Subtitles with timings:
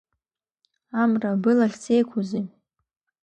[1.01, 2.45] Амра, былахь зеиқәузеи?